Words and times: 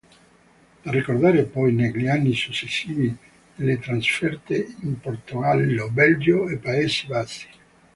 Da 0.83 0.89
ricordare 0.89 1.43
poi 1.43 1.73
negli 1.73 2.07
anni 2.07 2.33
successivi 2.33 3.15
le 3.57 3.77
trasferte 3.79 4.73
in 4.81 4.99
Portogallo, 4.99 5.91
Belgio 5.91 6.49
e 6.49 6.57
Paesi 6.57 7.05
Bassi. 7.05 7.47